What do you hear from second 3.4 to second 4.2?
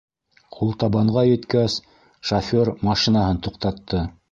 туҡтатты.